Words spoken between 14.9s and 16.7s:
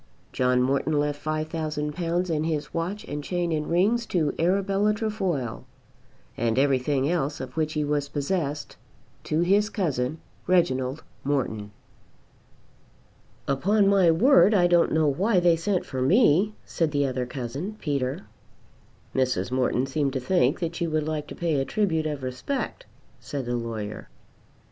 know why they sent for me,"